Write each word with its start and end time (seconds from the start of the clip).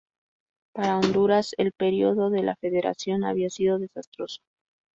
Para 0.73 0.97
Honduras, 0.97 1.53
el 1.59 1.73
período 1.73 2.31
de 2.31 2.41
la 2.41 2.55
federación 2.55 3.23
había 3.23 3.51
sido 3.51 3.77
desastroso. 3.77 4.41